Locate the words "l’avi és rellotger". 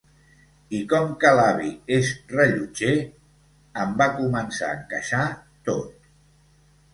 1.39-2.95